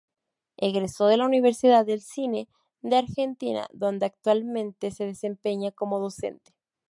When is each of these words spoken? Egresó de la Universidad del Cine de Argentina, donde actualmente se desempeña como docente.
Egresó 0.57 1.05
de 1.05 1.17
la 1.17 1.27
Universidad 1.27 1.85
del 1.85 2.01
Cine 2.01 2.47
de 2.81 2.97
Argentina, 2.97 3.67
donde 3.71 4.07
actualmente 4.07 4.89
se 4.89 5.05
desempeña 5.05 5.69
como 5.69 5.99
docente. 5.99 6.55